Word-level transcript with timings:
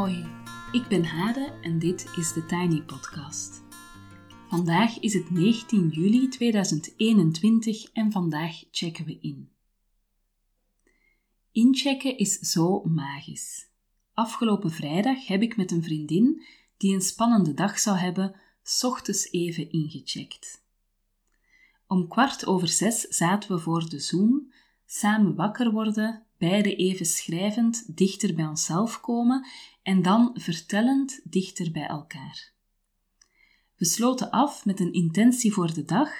Hoi, 0.00 0.26
ik 0.72 0.88
ben 0.88 1.04
Hade 1.04 1.58
en 1.62 1.78
dit 1.78 2.06
is 2.16 2.32
de 2.32 2.46
Tiny 2.46 2.82
Podcast. 2.82 3.62
Vandaag 4.48 5.00
is 5.00 5.14
het 5.14 5.30
19 5.30 5.88
juli 5.88 6.28
2021 6.28 7.92
en 7.92 8.12
vandaag 8.12 8.62
checken 8.70 9.04
we 9.04 9.18
in. 9.20 9.50
Inchecken 11.52 12.18
is 12.18 12.38
zo 12.38 12.82
magisch. 12.84 13.68
Afgelopen 14.14 14.70
vrijdag 14.70 15.26
heb 15.26 15.42
ik 15.42 15.56
met 15.56 15.70
een 15.70 15.82
vriendin 15.82 16.44
die 16.76 16.94
een 16.94 17.00
spannende 17.00 17.54
dag 17.54 17.78
zou 17.78 17.96
hebben, 17.96 18.40
ochtends 18.82 19.30
even 19.30 19.70
ingecheckt. 19.70 20.64
Om 21.86 22.08
kwart 22.08 22.46
over 22.46 22.68
zes 22.68 23.00
zaten 23.00 23.54
we 23.54 23.58
voor 23.58 23.88
de 23.88 23.98
Zoom, 23.98 24.52
samen 24.86 25.34
wakker 25.34 25.70
worden, 25.70 26.24
beide 26.40 26.76
even 26.76 27.06
schrijvend 27.06 27.96
dichter 27.96 28.34
bij 28.34 28.46
onszelf 28.46 29.00
komen 29.00 29.46
en 29.90 30.02
dan 30.02 30.30
vertellend 30.34 31.20
dichter 31.24 31.70
bij 31.70 31.86
elkaar. 31.86 32.52
We 33.76 33.84
sloten 33.84 34.30
af 34.30 34.64
met 34.64 34.80
een 34.80 34.92
intentie 34.92 35.52
voor 35.52 35.74
de 35.74 35.84
dag 35.84 36.10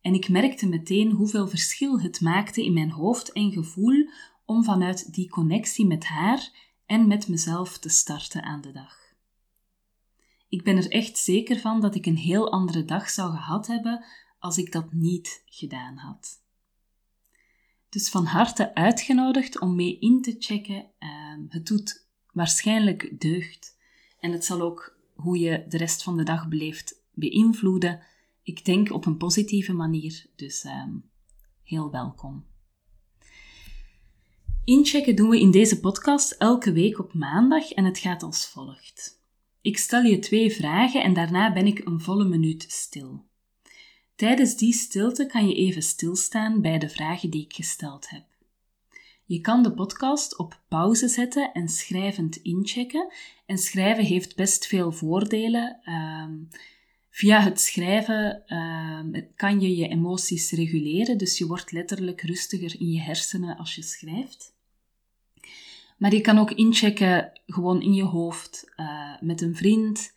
en 0.00 0.14
ik 0.14 0.28
merkte 0.28 0.68
meteen 0.68 1.10
hoeveel 1.10 1.48
verschil 1.48 2.00
het 2.00 2.20
maakte 2.20 2.64
in 2.64 2.72
mijn 2.72 2.90
hoofd 2.90 3.32
en 3.32 3.52
gevoel 3.52 4.08
om 4.44 4.64
vanuit 4.64 5.14
die 5.14 5.28
connectie 5.28 5.86
met 5.86 6.04
haar 6.04 6.50
en 6.86 7.06
met 7.06 7.28
mezelf 7.28 7.78
te 7.78 7.88
starten 7.88 8.42
aan 8.42 8.60
de 8.60 8.72
dag. 8.72 8.96
Ik 10.48 10.62
ben 10.62 10.76
er 10.76 10.90
echt 10.90 11.18
zeker 11.18 11.60
van 11.60 11.80
dat 11.80 11.94
ik 11.94 12.06
een 12.06 12.16
heel 12.16 12.52
andere 12.52 12.84
dag 12.84 13.10
zou 13.10 13.30
gehad 13.30 13.66
hebben 13.66 14.04
als 14.38 14.58
ik 14.58 14.72
dat 14.72 14.92
niet 14.92 15.42
gedaan 15.46 15.96
had. 15.96 16.42
Dus 17.88 18.08
van 18.08 18.24
harte 18.24 18.74
uitgenodigd 18.74 19.60
om 19.60 19.74
mee 19.74 19.98
in 19.98 20.22
te 20.22 20.36
checken. 20.38 20.90
Ehm, 20.98 21.44
het 21.48 21.66
doet 21.66 22.05
waarschijnlijk 22.36 23.20
deugd 23.20 23.76
en 24.20 24.32
het 24.32 24.44
zal 24.44 24.60
ook 24.60 24.96
hoe 25.14 25.38
je 25.38 25.64
de 25.68 25.76
rest 25.76 26.02
van 26.02 26.16
de 26.16 26.22
dag 26.22 26.48
beleeft 26.48 27.02
beïnvloeden. 27.14 28.00
Ik 28.42 28.64
denk 28.64 28.92
op 28.92 29.06
een 29.06 29.16
positieve 29.16 29.72
manier, 29.72 30.26
dus 30.34 30.64
ehm, 30.64 30.90
heel 31.62 31.90
welkom. 31.90 32.44
Inchecken 34.64 35.16
doen 35.16 35.28
we 35.28 35.40
in 35.40 35.50
deze 35.50 35.80
podcast 35.80 36.32
elke 36.32 36.72
week 36.72 36.98
op 36.98 37.14
maandag 37.14 37.72
en 37.72 37.84
het 37.84 37.98
gaat 37.98 38.22
als 38.22 38.46
volgt. 38.46 39.20
Ik 39.60 39.78
stel 39.78 40.02
je 40.02 40.18
twee 40.18 40.52
vragen 40.52 41.02
en 41.02 41.14
daarna 41.14 41.52
ben 41.52 41.66
ik 41.66 41.78
een 41.84 42.00
volle 42.00 42.24
minuut 42.24 42.64
stil. 42.68 43.24
Tijdens 44.14 44.56
die 44.56 44.72
stilte 44.72 45.26
kan 45.26 45.48
je 45.48 45.54
even 45.54 45.82
stilstaan 45.82 46.60
bij 46.60 46.78
de 46.78 46.88
vragen 46.88 47.30
die 47.30 47.44
ik 47.44 47.52
gesteld 47.52 48.10
heb. 48.10 48.24
Je 49.26 49.40
kan 49.40 49.62
de 49.62 49.72
podcast 49.72 50.38
op 50.38 50.60
pauze 50.68 51.08
zetten 51.08 51.52
en 51.52 51.68
schrijvend 51.68 52.36
inchecken. 52.36 53.12
En 53.46 53.58
schrijven 53.58 54.04
heeft 54.04 54.36
best 54.36 54.66
veel 54.66 54.92
voordelen. 54.92 55.80
Ehm, 55.82 56.34
via 57.10 57.40
het 57.40 57.60
schrijven 57.60 58.46
ehm, 58.46 59.22
kan 59.36 59.60
je 59.60 59.76
je 59.76 59.88
emoties 59.88 60.50
reguleren, 60.50 61.18
dus 61.18 61.38
je 61.38 61.46
wordt 61.46 61.72
letterlijk 61.72 62.20
rustiger 62.22 62.80
in 62.80 62.90
je 62.90 63.00
hersenen 63.00 63.56
als 63.56 63.74
je 63.74 63.82
schrijft. 63.82 64.54
Maar 65.98 66.14
je 66.14 66.20
kan 66.20 66.38
ook 66.38 66.50
inchecken 66.50 67.40
gewoon 67.46 67.82
in 67.82 67.94
je 67.94 68.04
hoofd, 68.04 68.72
uh, 68.76 69.20
met 69.20 69.40
een 69.40 69.56
vriend, 69.56 70.14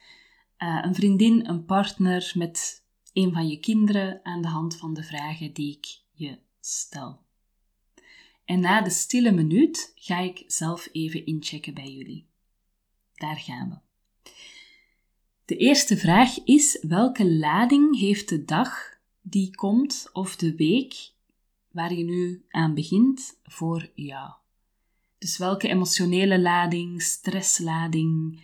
uh, 0.58 0.80
een 0.82 0.96
vriendin, 0.96 1.50
een 1.50 1.66
partner, 1.66 2.32
met 2.36 2.84
een 3.14 3.34
van 3.34 3.48
je 3.48 3.60
kinderen 3.60 4.20
aan 4.24 4.42
de 4.42 4.48
hand 4.48 4.78
van 4.78 4.94
de 4.94 5.04
vragen 5.04 5.54
die 5.54 5.78
ik 5.78 6.02
je 6.12 6.40
stel. 6.60 7.28
En 8.50 8.60
na 8.60 8.82
de 8.82 8.90
stille 8.90 9.32
minuut 9.32 9.92
ga 9.96 10.20
ik 10.20 10.44
zelf 10.48 10.90
even 10.92 11.26
inchecken 11.26 11.74
bij 11.74 11.92
jullie. 11.92 12.26
Daar 13.16 13.38
gaan 13.38 13.70
we. 13.70 13.78
De 15.46 15.58
eerste 15.58 15.98
vraag 15.98 16.44
is: 16.44 16.80
welke 16.82 17.32
lading 17.32 18.00
heeft 18.00 18.30
de 18.30 18.46
dag 18.46 18.98
die 19.22 19.56
komt 19.56 20.10
of 20.14 20.36
de 20.36 20.56
week 20.56 21.12
waar 21.72 21.94
je 21.94 22.04
nu 22.04 22.46
aan 22.50 22.74
begint 22.74 23.40
voor 23.44 23.92
jou? 23.96 24.32
Dus 25.18 25.38
welke 25.38 25.68
emotionele 25.68 26.40
lading, 26.40 27.02
stresslading, 27.02 28.42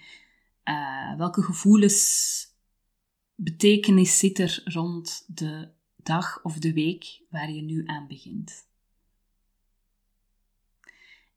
uh, 0.66 1.18
welke 1.18 1.42
gevoelens, 1.42 2.48
betekenis 3.36 4.18
zit 4.18 4.40
er 4.40 4.62
rond 4.66 5.26
de 5.28 5.70
dag 5.96 6.44
of 6.44 6.60
de 6.60 6.74
week 6.74 7.22
waar 7.30 7.52
je 7.52 7.62
nu 7.62 7.86
aan 7.86 8.08
begint? 8.08 8.66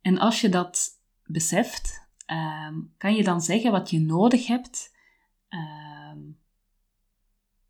En 0.08 0.18
als 0.18 0.40
je 0.40 0.48
dat 0.48 1.00
beseft, 1.26 2.08
uh, 2.26 2.76
kan 2.98 3.14
je 3.14 3.22
dan 3.22 3.40
zeggen 3.40 3.70
wat 3.70 3.90
je 3.90 4.00
nodig 4.00 4.46
hebt 4.46 4.94
uh, 5.50 6.12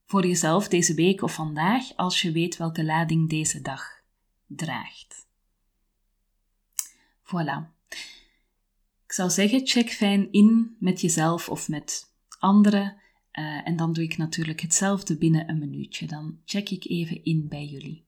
voor 0.04 0.26
jezelf 0.26 0.69
deze 0.69 0.94
week 0.94 1.22
of 1.22 1.34
vandaag, 1.34 1.97
als 1.97 2.22
je 2.22 2.32
weet 2.32 2.56
welke 2.56 2.84
lading 2.84 3.28
deze 3.28 3.60
dag 3.60 4.03
draagt. 4.47 5.27
Voilà. 7.22 7.72
Ik 9.04 9.12
zou 9.12 9.31
zeggen, 9.31 9.66
check 9.66 9.91
fijn 9.91 10.32
in 10.32 10.77
met 10.81 11.00
jezelf 11.00 11.48
of 11.48 11.69
met 11.69 12.12
anderen. 12.38 12.97
Uh, 13.32 13.69
en 13.69 13.77
dan 13.77 13.93
doe 13.93 14.04
ik 14.04 14.16
natuurlijk 14.16 14.60
hetzelfde 14.60 15.16
binnen 15.16 15.48
een 15.48 15.59
minuutje. 15.59 16.06
Dan 16.06 16.41
check 16.44 16.69
ik 16.69 16.84
even 16.84 17.25
in 17.25 17.48
bij 17.48 17.66
jullie. 17.66 18.08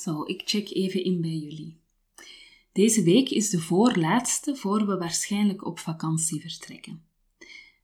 Zo, 0.00 0.22
ik 0.24 0.42
check 0.44 0.70
even 0.70 1.04
in 1.04 1.20
bij 1.20 1.36
jullie. 1.36 1.76
Deze 2.72 3.02
week 3.02 3.30
is 3.30 3.50
de 3.50 3.58
voorlaatste 3.58 4.56
voor 4.56 4.86
we 4.86 4.98
waarschijnlijk 4.98 5.66
op 5.66 5.78
vakantie 5.78 6.40
vertrekken. 6.40 7.02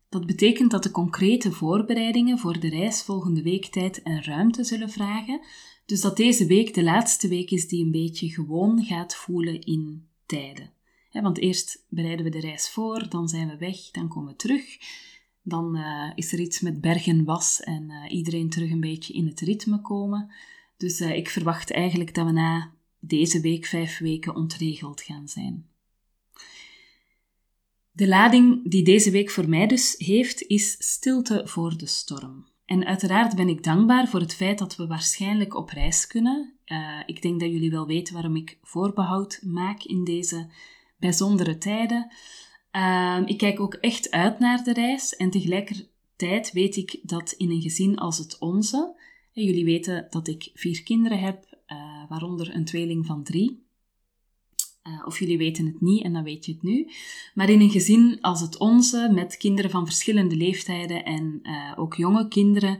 Dat 0.08 0.26
betekent 0.26 0.70
dat 0.70 0.82
de 0.82 0.90
concrete 0.90 1.52
voorbereidingen 1.52 2.38
voor 2.38 2.60
de 2.60 2.68
reis 2.68 3.02
volgende 3.02 3.42
week 3.42 3.66
tijd 3.66 4.02
en 4.02 4.22
ruimte 4.22 4.64
zullen 4.64 4.90
vragen, 4.90 5.40
dus 5.86 6.00
dat 6.00 6.16
deze 6.16 6.46
week 6.46 6.74
de 6.74 6.82
laatste 6.82 7.28
week 7.28 7.50
is 7.50 7.68
die 7.68 7.84
een 7.84 7.90
beetje 7.90 8.30
gewoon 8.30 8.84
gaat 8.84 9.14
voelen 9.14 9.60
in 9.60 10.06
tijden. 10.26 10.70
want 11.12 11.38
eerst 11.38 11.84
bereiden 11.88 12.24
we 12.24 12.30
de 12.30 12.40
reis 12.40 12.70
voor, 12.70 13.08
dan 13.08 13.28
zijn 13.28 13.48
we 13.48 13.56
weg, 13.56 13.90
dan 13.90 14.08
komen 14.08 14.30
we 14.32 14.36
terug. 14.36 14.78
Dan 15.42 15.76
uh, 15.76 16.12
is 16.14 16.32
er 16.32 16.40
iets 16.40 16.60
met 16.60 16.80
bergen 16.80 17.24
was 17.24 17.60
en 17.60 17.90
uh, 17.90 18.12
iedereen 18.16 18.50
terug 18.50 18.70
een 18.70 18.80
beetje 18.80 19.12
in 19.12 19.26
het 19.26 19.40
ritme 19.40 19.80
komen. 19.80 20.30
Dus 20.76 21.00
uh, 21.00 21.16
ik 21.16 21.28
verwacht 21.28 21.70
eigenlijk 21.72 22.14
dat 22.14 22.26
we 22.26 22.32
na 22.32 22.72
deze 23.00 23.40
week 23.40 23.66
vijf 23.66 23.98
weken 23.98 24.34
ontregeld 24.34 25.02
gaan 25.02 25.28
zijn. 25.28 25.66
De 27.92 28.08
lading 28.08 28.70
die 28.70 28.84
deze 28.84 29.10
week 29.10 29.30
voor 29.30 29.48
mij 29.48 29.66
dus 29.66 29.94
heeft, 29.98 30.42
is 30.42 30.76
stilte 30.78 31.42
voor 31.44 31.76
de 31.76 31.86
storm. 31.86 32.46
En 32.64 32.84
uiteraard 32.84 33.36
ben 33.36 33.48
ik 33.48 33.64
dankbaar 33.64 34.08
voor 34.08 34.20
het 34.20 34.34
feit 34.34 34.58
dat 34.58 34.76
we 34.76 34.86
waarschijnlijk 34.86 35.54
op 35.54 35.70
reis 35.70 36.06
kunnen. 36.06 36.52
Uh, 36.66 37.02
ik 37.06 37.22
denk 37.22 37.40
dat 37.40 37.50
jullie 37.50 37.70
wel 37.70 37.86
weten 37.86 38.14
waarom 38.14 38.36
ik 38.36 38.58
voorbehoud 38.62 39.40
maak 39.42 39.82
in 39.82 40.04
deze 40.04 40.48
bijzondere 40.98 41.58
tijden. 41.58 42.12
Uh, 42.72 43.22
ik 43.24 43.38
kijk 43.38 43.60
ook 43.60 43.74
echt 43.74 44.10
uit 44.10 44.38
naar 44.38 44.64
de 44.64 44.72
reis 44.72 45.16
en 45.16 45.30
tegelijkertijd 45.30 46.52
weet 46.52 46.76
ik 46.76 46.98
dat 47.02 47.32
in 47.32 47.50
een 47.50 47.62
gezin 47.62 47.96
als 47.96 48.18
het 48.18 48.38
onze 48.38 48.95
jullie 49.44 49.64
weten 49.64 50.06
dat 50.10 50.28
ik 50.28 50.50
vier 50.54 50.82
kinderen 50.82 51.18
heb, 51.18 51.58
uh, 51.68 52.08
waaronder 52.08 52.54
een 52.54 52.64
tweeling 52.64 53.06
van 53.06 53.22
drie. 53.22 53.64
Uh, 54.88 55.06
of 55.06 55.18
jullie 55.18 55.38
weten 55.38 55.66
het 55.66 55.80
niet 55.80 56.04
en 56.04 56.12
dan 56.12 56.22
weet 56.22 56.44
je 56.44 56.52
het 56.52 56.62
nu. 56.62 56.90
Maar 57.34 57.50
in 57.50 57.60
een 57.60 57.70
gezin 57.70 58.20
als 58.20 58.40
het 58.40 58.58
onze, 58.58 59.10
met 59.14 59.36
kinderen 59.36 59.70
van 59.70 59.86
verschillende 59.86 60.36
leeftijden 60.36 61.04
en 61.04 61.38
uh, 61.42 61.72
ook 61.76 61.94
jonge 61.94 62.28
kinderen, 62.28 62.78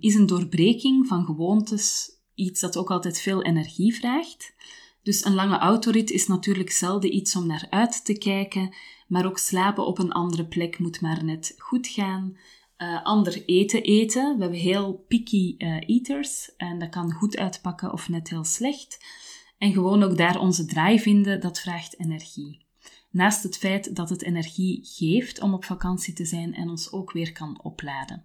is 0.00 0.14
een 0.14 0.26
doorbreking 0.26 1.06
van 1.06 1.24
gewoontes 1.24 2.10
iets 2.34 2.60
dat 2.60 2.76
ook 2.76 2.90
altijd 2.90 3.20
veel 3.20 3.42
energie 3.42 3.94
vraagt. 3.94 4.54
Dus 5.02 5.24
een 5.24 5.34
lange 5.34 5.58
autorit 5.58 6.10
is 6.10 6.26
natuurlijk 6.26 6.70
zelden 6.70 7.14
iets 7.14 7.36
om 7.36 7.46
naar 7.46 7.66
uit 7.70 8.04
te 8.04 8.18
kijken, 8.18 8.74
maar 9.08 9.26
ook 9.26 9.38
slapen 9.38 9.86
op 9.86 9.98
een 9.98 10.12
andere 10.12 10.46
plek 10.46 10.78
moet 10.78 11.00
maar 11.00 11.24
net 11.24 11.54
goed 11.58 11.86
gaan. 11.86 12.36
Uh, 12.82 13.04
ander 13.04 13.42
eten 13.46 13.82
eten. 13.82 14.34
We 14.34 14.42
hebben 14.42 14.58
heel 14.58 15.04
picky 15.08 15.54
uh, 15.58 15.88
eaters 15.88 16.56
en 16.56 16.78
dat 16.78 16.88
kan 16.88 17.12
goed 17.12 17.36
uitpakken 17.36 17.92
of 17.92 18.08
net 18.08 18.28
heel 18.28 18.44
slecht. 18.44 19.04
En 19.58 19.72
gewoon 19.72 20.02
ook 20.02 20.16
daar 20.16 20.40
onze 20.40 20.64
draai 20.64 21.00
vinden, 21.00 21.40
dat 21.40 21.60
vraagt 21.60 21.98
energie. 21.98 22.66
Naast 23.10 23.42
het 23.42 23.58
feit 23.58 23.96
dat 23.96 24.08
het 24.08 24.22
energie 24.22 24.80
geeft 24.82 25.40
om 25.40 25.54
op 25.54 25.64
vakantie 25.64 26.14
te 26.14 26.24
zijn 26.24 26.54
en 26.54 26.68
ons 26.68 26.92
ook 26.92 27.12
weer 27.12 27.32
kan 27.32 27.60
opladen. 27.62 28.24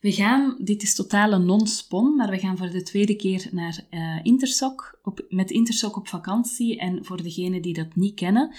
We 0.00 0.12
gaan, 0.12 0.56
dit 0.58 0.82
is 0.82 0.94
totale 0.94 1.38
non-spon, 1.38 2.16
maar 2.16 2.30
we 2.30 2.38
gaan 2.38 2.56
voor 2.56 2.70
de 2.70 2.82
tweede 2.82 3.16
keer 3.16 3.48
naar 3.50 3.86
uh, 3.90 4.18
Intersoc, 4.22 4.98
op, 5.02 5.24
met 5.28 5.50
Intersoc 5.50 5.96
op 5.96 6.08
vakantie. 6.08 6.78
En 6.78 7.04
voor 7.04 7.22
degenen 7.22 7.62
die 7.62 7.74
dat 7.74 7.96
niet 7.96 8.14
kennen, 8.14 8.54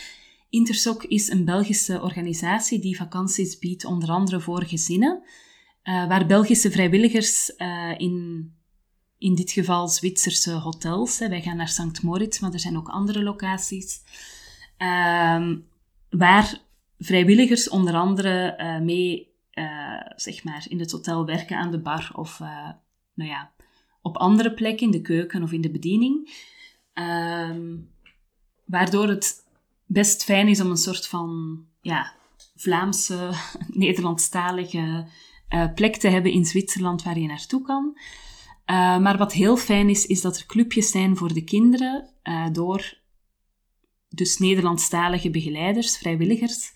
Intersoc 0.49 1.03
is 1.03 1.29
een 1.29 1.45
Belgische 1.45 2.01
organisatie 2.01 2.79
die 2.79 2.97
vakanties 2.97 3.59
biedt, 3.59 3.85
onder 3.85 4.09
andere 4.09 4.39
voor 4.39 4.63
gezinnen, 4.63 5.23
uh, 5.83 6.07
waar 6.07 6.25
Belgische 6.25 6.71
vrijwilligers 6.71 7.53
uh, 7.57 7.94
in, 7.97 8.47
in 9.17 9.35
dit 9.35 9.51
geval 9.51 9.88
Zwitserse 9.88 10.51
hotels, 10.51 11.19
hè, 11.19 11.29
wij 11.29 11.41
gaan 11.41 11.57
naar 11.57 11.69
St. 11.69 12.03
Moritz, 12.03 12.39
maar 12.39 12.53
er 12.53 12.59
zijn 12.59 12.77
ook 12.77 12.89
andere 12.89 13.23
locaties, 13.23 14.01
uh, 14.77 15.55
waar 16.09 16.61
vrijwilligers 16.99 17.69
onder 17.69 17.94
andere 17.94 18.55
mee 18.83 19.35
uh, 19.53 20.01
zeg 20.15 20.44
maar 20.44 20.65
in 20.69 20.79
het 20.79 20.91
hotel 20.91 21.25
werken 21.25 21.57
aan 21.57 21.71
de 21.71 21.79
bar 21.79 22.11
of 22.13 22.39
nou 23.13 23.29
ja, 23.29 23.51
op 24.01 24.17
andere 24.17 24.53
plekken 24.53 24.85
in 24.85 24.91
de 24.91 25.01
keuken 25.01 25.44
of 25.44 25.51
in 25.51 25.61
de 25.61 25.71
bediening. 25.71 26.45
Um, 26.94 27.89
waardoor 28.65 29.07
het 29.07 29.46
best 29.87 30.23
fijn 30.23 30.47
is 30.47 30.61
om 30.61 30.69
een 30.69 30.77
soort 30.77 31.07
van 31.07 31.59
ja, 31.81 32.13
Vlaamse, 32.55 33.29
Nederlandstalige 33.67 35.07
uh, 35.49 35.73
plek 35.73 35.95
te 35.95 36.07
hebben 36.07 36.31
in 36.31 36.45
Zwitserland 36.45 37.03
waar 37.03 37.19
je 37.19 37.27
naartoe 37.27 37.61
kan. 37.61 37.97
maar 39.01 39.17
wat 39.17 39.33
heel 39.33 39.57
fijn 39.57 39.89
is, 39.89 40.05
is 40.05 40.21
dat 40.21 40.37
er 40.37 40.45
clubjes 40.45 40.91
zijn 40.91 41.17
voor 41.17 41.33
de 41.33 41.43
kinderen 41.43 42.09
door 42.51 42.97
dus 44.09 44.37
Nederlandstalige 44.37 45.29
begeleiders, 45.29 45.97
vrijwilligers, 45.97 46.71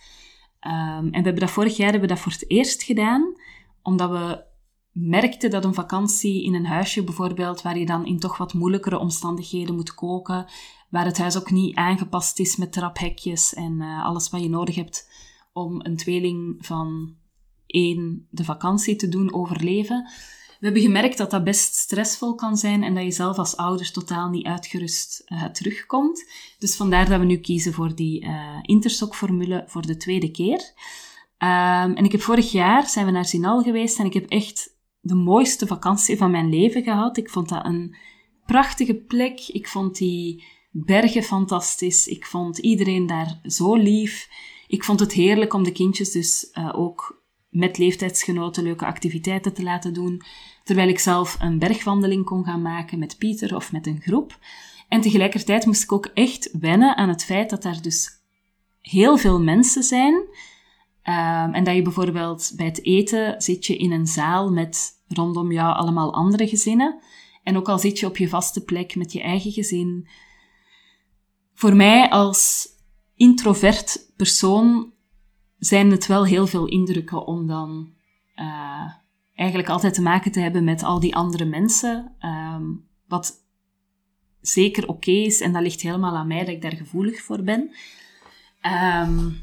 Um, 0.68 0.72
en 0.72 1.10
we 1.10 1.22
hebben 1.22 1.40
dat 1.40 1.52
vorig 1.52 1.78
jaar 1.78 1.92
hebben 1.92 2.10
we 2.10 2.14
dat 2.14 2.24
voor 2.24 2.32
het 2.32 2.50
eerst 2.50 2.84
gedaan, 2.84 3.36
omdat 3.82 4.10
we 4.10 4.44
merkten 4.92 5.50
dat 5.50 5.66
een 5.66 5.74
vakantie 5.74 6.44
in 6.44 6.54
een 6.54 6.66
huisje 6.66 7.04
bijvoorbeeld, 7.04 7.62
waar 7.62 7.78
je 7.78 7.86
dan 7.86 8.06
in 8.06 8.20
toch 8.20 8.38
wat 8.38 8.54
moeilijkere 8.54 8.98
omstandigheden 8.98 9.76
moet 9.76 9.94
koken, 9.94 10.46
waar 10.92 11.06
het 11.06 11.18
huis 11.18 11.38
ook 11.38 11.52
niet 11.52 11.76
aangepast 11.76 12.40
is 12.40 12.56
met 12.56 12.74
traphekjes 12.74 13.54
en 13.54 13.82
uh, 13.82 14.06
alles 14.06 14.30
wat 14.30 14.42
je 14.42 14.50
nodig 14.50 14.76
hebt 14.76 15.10
om 15.54 15.86
een 15.86 15.98
tweeling 15.98 16.66
van 16.66 17.16
één 17.66 18.28
de 18.30 18.44
vakantie 18.44 18.96
te 18.96 19.10
doen 19.10 19.34
overleven, 19.34 20.10
we 20.62 20.68
hebben 20.68 20.86
gemerkt 20.86 21.18
dat 21.18 21.32
dat 21.32 21.44
best 21.44 21.76
stressvol 21.76 22.36
kan 22.36 22.58
zijn 22.58 22.84
en 22.84 22.96
dat 22.96 23.04
je 23.04 23.12
zelf 23.12 23.38
als 23.38 23.58
ouders 23.58 23.92
totaal 23.92 24.30
niet 24.30 24.46
uitgerust 24.46 25.24
uh, 25.26 25.46
terugkomt. 25.46 26.30
Dus 26.60 26.76
vandaar 26.76 27.10
dat 27.10 27.20
we 27.20 27.26
nu 27.26 27.38
kiezen 27.38 27.74
voor 27.74 27.96
die 27.96 28.26
uh, 28.26 28.58
Intersoc-formule 28.62 29.64
voor 29.68 29.82
de 29.82 29.98
tweede 29.98 30.32
keer. 30.32 30.60
Um, 31.38 31.96
en 31.96 32.04
ik 32.04 32.12
heb 32.12 32.22
vorig 32.22 32.52
jaar 32.52 32.88
zijn 32.88 33.06
we 33.06 33.12
naar 33.12 33.26
Zinal 33.26 33.62
geweest 33.62 34.00
en 34.00 34.06
ik 34.06 34.14
heb 34.14 34.30
echt 34.30 34.78
de 35.00 35.16
mooiste 35.16 35.68
vakantie 35.68 36.18
van 36.18 36.32
mijn 36.32 36.50
leven 36.50 36.84
gehad. 36.84 37.18
Ik 37.18 37.30
vond 37.30 37.50
dat 37.50 37.66
een 37.66 37.96
prachtige 38.46 38.96
plek. 38.96 39.40
Ik 39.48 39.68
vond 39.68 39.98
die 39.98 40.44
bergen 40.72 41.24
fantastisch. 41.24 42.08
Ik 42.08 42.26
vond 42.26 42.58
iedereen 42.58 43.08
daar 43.08 43.40
zo 43.44 43.76
lief. 43.76 44.30
Ik 44.68 44.84
vond 44.84 45.00
het 45.00 45.12
heerlijk 45.14 45.54
om 45.54 45.64
de 45.64 45.72
kindjes 45.72 46.12
dus 46.12 46.50
uh, 46.54 46.70
ook 46.74 47.24
met 47.50 47.78
leeftijdsgenoten 47.78 48.64
leuke 48.64 48.86
activiteiten 48.86 49.54
te 49.54 49.64
laten 49.64 49.94
doen, 49.94 50.22
terwijl 50.64 50.90
ik 50.90 51.00
zelf 51.00 51.38
een 51.40 51.60
bergwandeling 51.60 52.26
kon 52.26 52.44
gaan 52.44 52.62
maken 52.62 53.00
met 53.00 53.18
Pieter 53.18 53.56
of 53.56 53.72
met 53.72 53.88
een 53.88 54.02
groep. 54.02 54.40
En 54.88 55.02
tegelijkertijd 55.02 55.66
moest 55.66 55.84
ik 55.84 55.92
ook 55.92 56.06
echt 56.06 56.50
wennen 56.60 56.98
aan 56.98 57.10
het 57.10 57.24
feit 57.24 57.50
dat 57.50 57.64
daar 57.64 57.82
dus 57.82 58.10
heel 58.82 59.18
veel 59.18 59.42
mensen 59.42 59.84
zijn. 59.84 60.14
Um, 60.14 61.54
en 61.54 61.64
dat 61.64 61.76
je 61.76 61.82
bijvoorbeeld 61.82 62.54
bij 62.56 62.66
het 62.66 62.86
eten 62.86 63.42
zit 63.42 63.66
je 63.66 63.78
in 63.78 63.92
een 63.92 64.08
zaal 64.08 64.52
met 64.52 64.92
rondom 65.08 65.52
jou 65.52 65.76
allemaal 65.76 66.14
andere 66.14 66.48
gezinnen. 66.48 67.00
En 67.44 67.58
ook 67.58 67.70
al 67.70 67.80
zit 67.80 68.00
je 68.00 68.06
op 68.06 68.18
je 68.18 68.30
vaste 68.30 68.64
plek 68.64 68.96
met 68.96 69.12
je 69.12 69.22
eigen 69.22 69.52
gezin. 69.52 70.08
Voor 71.62 71.76
mij 71.76 72.10
als 72.10 72.68
introvert 73.16 74.12
persoon 74.16 74.94
zijn 75.58 75.92
het 75.92 76.08
wel 76.08 76.26
heel 76.26 76.48
veel 76.48 76.68
indrukken 76.68 77.26
om 77.26 77.48
dan 77.48 77.94
uh, 78.36 78.92
eigenlijk 79.36 79.70
altijd 79.70 79.94
te 79.94 80.02
maken 80.02 80.32
te 80.32 80.40
hebben 80.40 80.64
met 80.64 80.84
al 80.84 81.00
die 81.00 81.16
andere 81.16 81.46
mensen. 81.46 82.16
Um, 82.22 82.88
wat 83.08 83.34
zeker 84.40 84.88
oké 84.88 85.12
is 85.12 85.42
en 85.42 85.54
dat 85.54 85.62
ligt 85.62 85.82
helemaal 85.82 86.16
aan 86.16 86.28
mij 86.28 86.40
dat 86.40 86.48
ik 86.48 86.62
daar 86.62 86.76
gevoelig 86.76 87.22
voor 87.22 87.44
ben. 87.44 87.76
Um, 89.04 89.42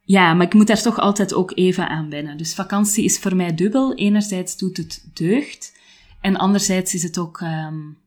ja, 0.00 0.34
maar 0.34 0.46
ik 0.46 0.54
moet 0.54 0.66
daar 0.66 0.82
toch 0.82 0.98
altijd 0.98 1.34
ook 1.34 1.56
even 1.56 1.88
aan 1.88 2.10
wennen. 2.10 2.36
Dus 2.36 2.54
vakantie 2.54 3.04
is 3.04 3.18
voor 3.18 3.36
mij 3.36 3.54
dubbel. 3.54 3.94
Enerzijds 3.94 4.56
doet 4.56 4.76
het 4.76 5.10
deugd 5.14 5.78
en 6.20 6.36
anderzijds 6.36 6.94
is 6.94 7.02
het 7.02 7.18
ook 7.18 7.40
um, 7.40 8.01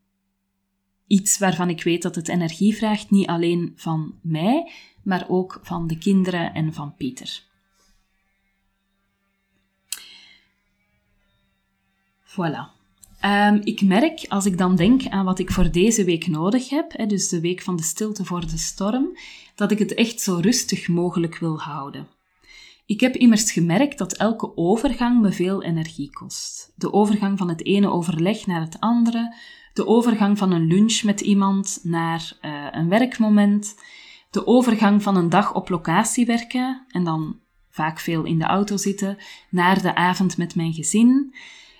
iets 1.08 1.38
waarvan 1.38 1.70
ik 1.70 1.84
weet 1.84 2.02
dat 2.02 2.16
het 2.16 2.28
energie 2.28 2.76
vraagt, 2.76 3.10
niet 3.10 3.28
alleen 3.28 3.74
van 3.76 4.20
mij, 4.22 4.72
maar 5.04 5.26
ook 5.28 5.60
van 5.64 5.88
de 5.88 5.98
kinderen 5.98 6.54
en 6.54 6.74
van 6.74 6.96
Pieter. 6.96 7.44
Voilà. 12.24 12.74
Um, 13.26 13.62
ik 13.64 13.82
merk, 13.82 14.26
als 14.28 14.46
ik 14.46 14.58
dan 14.58 14.76
denk 14.76 15.08
aan 15.08 15.26
wat 15.26 15.40
ik 15.40 15.52
voor 15.52 15.72
deze 15.72 16.04
week 16.04 16.28
nodig 16.28 16.70
heb, 16.70 16.92
hè, 16.98 17.06
dus 17.06 17.30
de 17.30 17.40
week 17.40 17.62
van 17.62 17.76
de 17.76 17.84
stilte 17.84 18.26
voor 18.26 18.48
de 18.48 18.58
storm, 18.58 19.18
dat 19.56 19.72
ik 19.72 19.80
het 19.80 19.94
echt 19.94 20.22
zo 20.22 20.38
rustig 20.38 20.88
mogelijk 20.88 21.38
wil 21.38 21.60
houden. 21.60 22.08
Ik 22.86 23.00
heb 23.00 23.16
immers 23.16 23.52
gemerkt 23.52 23.98
dat 23.98 24.14
elke 24.14 24.58
overgang 24.58 25.22
me 25.22 25.32
veel 25.32 25.64
energie 25.64 26.10
kost. 26.10 26.72
De 26.76 26.94
overgang 26.94 27.38
van 27.38 27.50
het 27.50 27.66
ene 27.66 27.90
overleg 27.90 28.46
naar 28.46 28.62
het 28.62 28.80
andere, 28.80 29.36
de 29.76 29.88
overgang 29.88 30.38
van 30.38 30.52
een 30.52 30.68
lunch 30.68 31.04
met 31.04 31.22
iemand 31.22 31.80
naar 31.84 32.32
uh, 32.42 32.68
een 32.72 32.90
werkmoment, 32.90 33.76
de 34.30 34.48
overgang 34.48 35.04
van 35.04 35.16
een 35.16 35.30
dag 35.30 35.54
op 35.54 35.70
locatie 35.70 36.26
werken 36.26 36.86
en 36.90 37.04
dan 37.04 37.40
vaak 37.70 38.00
veel 38.00 38.24
in 38.24 38.40
de 38.40 38.46
auto 38.46 38.78
zitten, 38.78 39.18
naar 39.50 39.82
de 39.82 39.96
avond 39.96 40.38
met 40.38 40.56
mijn 40.56 40.74
gezin. 40.74 41.36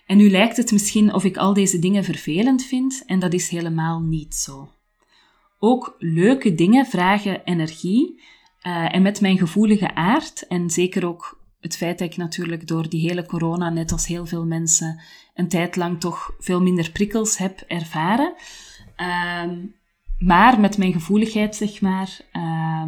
En 0.06 0.18
nu 0.18 0.30
lijkt 0.30 0.58
het 0.58 0.72
misschien 0.72 1.14
of 1.14 1.24
ik 1.24 1.38
al 1.38 1.54
deze 1.54 1.80
dingen 1.80 2.04
vervelend 2.04 2.64
vind 2.64 3.04
en 3.06 3.20
dat 3.20 3.34
is 3.34 3.50
helemaal 3.50 4.00
niet 4.00 4.36
zo. 4.36 4.70
Ook 5.60 5.96
leuke 6.00 6.56
dingen 6.56 6.86
vragen 6.86 7.44
energie 7.44 8.22
uh, 8.64 8.96
en 8.96 9.02
met 9.02 9.22
mijn 9.22 9.38
gevoelige 9.38 9.96
aard 9.96 10.48
en 10.48 10.70
zeker 10.70 11.08
ook 11.08 11.40
het 11.66 11.78
feit 11.78 12.00
dat 12.00 12.12
ik 12.12 12.18
natuurlijk 12.18 12.68
door 12.68 12.90
die 12.90 13.08
hele 13.08 13.26
corona, 13.26 13.70
net 13.70 13.92
als 13.92 14.08
heel 14.08 14.26
veel 14.26 14.46
mensen, 14.46 15.02
een 15.34 15.48
tijd 15.48 15.76
lang 15.76 16.00
toch 16.00 16.36
veel 16.40 16.62
minder 16.62 16.92
prikkels 16.92 17.38
heb 17.38 17.64
ervaren. 17.68 18.34
Uh, 18.98 19.52
maar 20.18 20.60
met 20.60 20.78
mijn 20.78 20.94
gevoeligheid, 20.94 21.56
zeg 21.56 21.82
maar, 21.82 22.20
uh, 22.34 22.84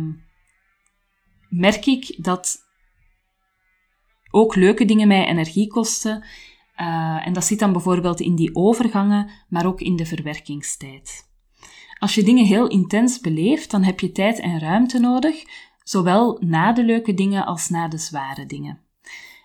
merk 1.49 1.85
ik 1.85 2.15
dat 2.23 2.57
ook 4.31 4.55
leuke 4.55 4.85
dingen 4.85 5.07
mij 5.07 5.27
energie 5.27 5.67
kosten. 5.67 6.23
Uh, 6.77 7.27
en 7.27 7.33
dat 7.33 7.45
zit 7.45 7.59
dan 7.59 7.71
bijvoorbeeld 7.71 8.19
in 8.19 8.35
die 8.35 8.55
overgangen, 8.55 9.29
maar 9.49 9.65
ook 9.65 9.81
in 9.81 9.95
de 9.95 10.05
verwerkingstijd. 10.05 11.25
Als 11.99 12.15
je 12.15 12.23
dingen 12.23 12.45
heel 12.45 12.67
intens 12.67 13.19
beleeft, 13.19 13.71
dan 13.71 13.83
heb 13.83 13.99
je 13.99 14.11
tijd 14.11 14.39
en 14.39 14.59
ruimte 14.59 14.99
nodig, 14.99 15.43
zowel 15.89 16.37
na 16.39 16.73
de 16.73 16.83
leuke 16.83 17.13
dingen 17.13 17.45
als 17.45 17.69
na 17.69 17.87
de 17.87 17.97
zware 17.97 18.45
dingen. 18.45 18.79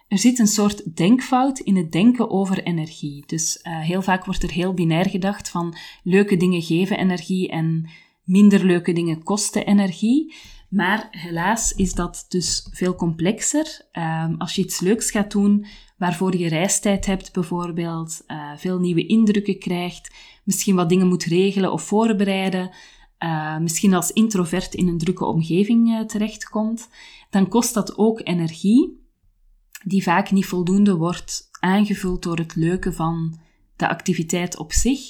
Er 0.09 0.19
zit 0.19 0.39
een 0.39 0.47
soort 0.47 0.97
denkfout 0.97 1.59
in 1.59 1.77
het 1.77 1.93
denken 1.93 2.31
over 2.31 2.63
energie. 2.63 3.25
Dus 3.27 3.61
uh, 3.63 3.81
heel 3.81 4.03
vaak 4.03 4.25
wordt 4.25 4.43
er 4.43 4.51
heel 4.51 4.75
binair 4.75 5.09
gedacht 5.09 5.49
van 5.49 5.75
leuke 6.03 6.37
dingen 6.37 6.63
geven 6.63 6.99
energie 6.99 7.49
en 7.49 7.89
minder 8.25 8.65
leuke 8.65 8.93
dingen 8.93 9.23
kosten 9.23 9.67
energie. 9.67 10.35
Maar 10.69 11.09
helaas 11.11 11.73
is 11.73 11.95
dat 11.95 12.27
dus 12.29 12.69
veel 12.71 12.95
complexer. 12.95 13.89
Um, 13.93 14.35
als 14.39 14.55
je 14.55 14.63
iets 14.63 14.81
leuks 14.81 15.11
gaat 15.11 15.31
doen, 15.31 15.67
waarvoor 15.97 16.37
je 16.37 16.49
reistijd 16.49 17.07
hebt 17.07 17.33
bijvoorbeeld, 17.33 18.23
uh, 18.27 18.53
veel 18.57 18.79
nieuwe 18.79 19.07
indrukken 19.07 19.59
krijgt, 19.59 20.15
misschien 20.45 20.75
wat 20.75 20.89
dingen 20.89 21.09
moet 21.09 21.25
regelen 21.25 21.73
of 21.73 21.83
voorbereiden, 21.83 22.71
uh, 23.25 23.59
misschien 23.59 23.95
als 23.95 24.11
introvert 24.11 24.75
in 24.75 24.89
een 24.89 24.99
drukke 24.99 25.25
omgeving 25.25 25.89
uh, 25.89 26.01
terechtkomt, 26.01 26.89
dan 27.31 27.49
kost 27.49 27.75
dat 27.75 27.99
ook 27.99 28.21
energie, 28.25 29.07
die 29.85 30.03
vaak 30.03 30.31
niet 30.31 30.47
voldoende 30.47 30.97
wordt 30.97 31.49
aangevuld 31.61 32.23
door 32.23 32.39
het 32.39 32.55
leuke 32.55 32.93
van 32.93 33.41
de 33.77 33.89
activiteit 33.89 34.59
op 34.59 34.73
zich. 34.73 35.01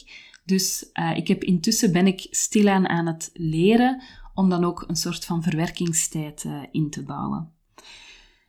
Dus 0.44 0.90
uh, 0.92 1.16
ik 1.16 1.28
heb 1.28 1.44
intussen 1.44 1.92
ben 1.92 2.06
ik 2.06 2.26
stilaan 2.30 2.88
aan 2.88 3.06
het 3.06 3.30
leren 3.32 4.02
om 4.34 4.48
dan 4.48 4.64
ook 4.64 4.84
een 4.88 4.96
soort 4.96 5.24
van 5.24 5.42
verwerkingstijd 5.42 6.46
in 6.70 6.90
te 6.90 7.02
bouwen. 7.02 7.52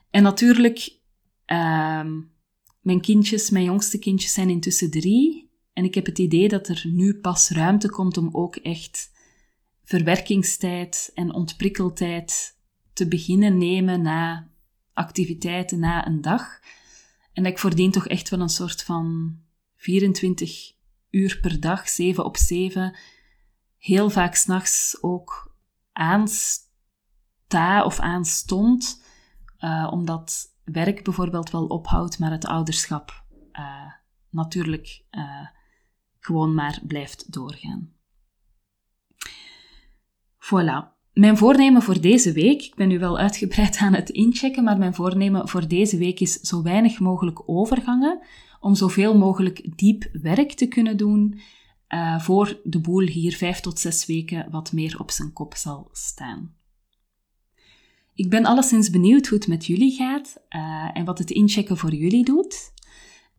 En 0.10 0.24
natuurlijk, 0.24 0.98
ehm, 1.46 2.22
mijn 2.82 3.02
kindjes, 3.02 3.50
mijn 3.50 3.66
jongste 3.66 4.00
kindjes 4.00 4.34
zijn 4.34 4.50
intussen 4.50 4.92
drie. 4.92 5.52
En 5.74 5.84
ik 5.84 5.96
heb 5.96 6.06
het 6.06 6.20
idee 6.20 6.48
dat 6.48 6.68
er 6.68 6.84
nu 6.88 7.20
pas 7.20 7.50
ruimte 7.50 7.90
komt 7.90 8.18
om 8.18 8.30
ook 8.32 8.56
echt 8.56 9.12
verwerkingstijd 9.84 11.12
en 11.14 11.34
ontprikkeltijd 11.34 12.58
te 12.94 13.08
beginnen 13.08 13.58
nemen 13.58 14.02
na 14.02 14.48
activiteiten, 14.94 15.80
na 15.80 16.08
een 16.08 16.22
dag. 16.22 16.60
En 17.34 17.44
dat 17.44 17.52
ik 17.52 17.60
voordien 17.60 17.92
toch 17.92 18.08
echt 18.08 18.30
wel 18.30 18.40
een 18.40 18.50
soort 18.50 18.84
van 18.84 19.38
24 19.76 20.72
uur 21.10 21.40
per 21.42 21.60
dag, 21.60 21.90
7 21.90 22.26
op 22.26 22.38
7, 22.38 22.98
heel 23.78 24.10
vaak 24.10 24.36
s'nachts 24.36 24.98
ook 25.02 25.56
aansta 25.92 27.84
of 27.86 28.00
aanstond, 28.00 29.04
uh, 29.60 29.88
omdat 29.92 30.56
werk 30.64 31.04
bijvoorbeeld 31.04 31.50
wel 31.50 31.66
ophoudt, 31.66 32.20
maar 32.20 32.32
het 32.32 32.46
ouderschap 32.46 33.24
uh, 33.52 33.92
natuurlijk 34.30 35.04
uh, 35.12 35.48
gewoon 36.20 36.54
maar 36.54 36.82
blijft 36.88 37.32
doorgaan. 37.32 37.93
Voilà. 40.46 40.92
Mijn 41.14 41.38
voornemen 41.38 41.82
voor 41.82 42.02
deze 42.02 42.32
week, 42.32 42.62
ik 42.62 42.76
ben 42.76 42.88
nu 42.88 43.00
wel 43.00 43.18
uitgebreid 43.18 43.78
aan 43.78 43.94
het 43.94 44.10
inchecken, 44.10 44.64
maar 44.64 44.78
mijn 44.78 44.94
voornemen 44.94 45.48
voor 45.50 45.68
deze 45.68 45.98
week 45.98 46.20
is 46.20 46.34
zo 46.34 46.62
weinig 46.62 47.00
mogelijk 47.00 47.50
overgangen, 47.50 48.22
om 48.60 48.76
zoveel 48.76 49.18
mogelijk 49.18 49.78
diep 49.78 50.10
werk 50.22 50.52
te 50.52 50.68
kunnen 50.68 50.98
doen, 50.98 51.40
uh, 51.90 52.20
voor 52.20 52.60
de 52.64 52.80
boel 52.80 53.08
hier 53.08 53.36
vijf 53.36 53.60
tot 53.60 53.80
zes 53.80 54.06
weken 54.06 54.48
wat 54.52 54.72
meer 54.72 55.00
op 55.00 55.12
zijn 55.12 55.34
kop 55.34 55.56
zal 55.56 55.90
staan. 55.92 56.54
Ik 58.14 58.30
ben 58.30 58.46
alleszins 58.46 58.90
benieuwd 58.90 59.28
hoe 59.28 59.38
het 59.38 59.48
met 59.48 59.66
jullie 59.66 59.92
gaat 59.92 60.38
uh, 60.50 60.90
en 60.94 61.06
wat 61.06 61.18
het 61.18 61.32
inchecken 61.32 61.78
voor 61.78 61.94
jullie 61.94 62.26
doet. 62.26 62.72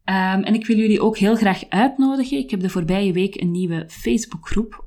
Um, 0.05 0.43
en 0.43 0.55
ik 0.55 0.67
wil 0.67 0.77
jullie 0.77 1.01
ook 1.01 1.19
heel 1.19 1.37
graag 1.37 1.69
uitnodigen. 1.69 2.39
Ik 2.39 2.51
heb 2.51 2.61
de 2.61 2.71
voorbije 2.71 3.13
week 3.13 3.41
een 3.41 3.51
nieuwe 3.51 3.85
Facebookgroep 3.89 4.84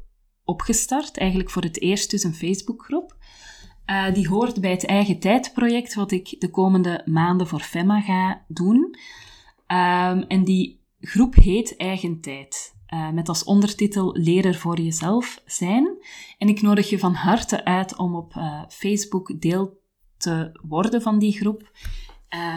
opgestart. 0.48 1.18
Eigenlijk 1.18 1.50
voor 1.50 1.62
het 1.62 1.82
eerst 1.82 2.12
dus 2.12 2.24
een 2.24 2.34
Facebookgroep. 2.34 3.16
Uh, 3.86 4.13
die 4.13 4.27
hoort 4.27 4.62
bij 4.62 4.72
het 4.72 4.86
eigen 4.86 5.20
tijdproject 5.20 5.94
wat 5.94 6.12
ik 6.12 6.36
de 6.39 6.50
komende 6.50 7.01
maanden 7.06 7.48
voor 7.48 7.60
FEMA 7.60 8.01
ga 8.01 8.46
doen. 8.48 8.77
Um, 9.68 10.22
en 10.22 10.44
die 10.44 10.82
groep 11.00 11.36
heet 11.36 11.75
Eigen 11.75 12.22
Tijd. 12.22 12.75
Uh, 12.94 13.10
met 13.10 13.30
als 13.30 13.44
ondertitel 13.44 14.18
Leren 14.18 14.56
voor 14.56 14.80
jezelf 14.80 15.42
zijn. 15.46 15.98
En 16.38 16.48
ik 16.48 16.62
nodig 16.62 16.89
je 16.89 17.00
van 17.00 17.13
harte 17.13 17.66
uit 17.66 17.98
om 17.98 18.16
op 18.16 18.34
uh, 18.36 18.63
Facebook 18.70 19.42
deel 19.42 19.82
te 20.18 20.60
worden 20.68 21.01
van 21.01 21.20
die 21.20 21.32
groep. 21.32 21.72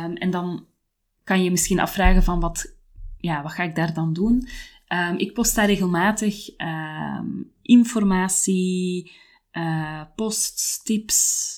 Um, 0.04 0.14
en 0.14 0.30
dan 0.30 0.66
kan 1.24 1.42
je 1.42 1.50
misschien 1.50 1.80
afvragen 1.80 2.22
van 2.22 2.40
wat, 2.40 2.76
ja, 3.16 3.42
wat 3.42 3.52
ga 3.52 3.62
ik 3.62 3.74
daar 3.74 3.94
dan 3.94 4.12
doen? 4.12 4.48
Um, 4.92 5.16
ik 5.16 5.32
post 5.32 5.54
daar 5.54 5.66
regelmatig 5.66 6.48
um, 6.58 7.52
informatie, 7.62 9.12
uh, 9.52 10.02
posts, 10.16 10.82
tips, 10.82 11.50